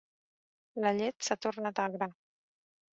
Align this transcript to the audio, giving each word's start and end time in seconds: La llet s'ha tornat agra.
La 0.85 0.93
llet 1.01 1.29
s'ha 1.29 1.39
tornat 1.47 1.85
agra. 1.87 2.13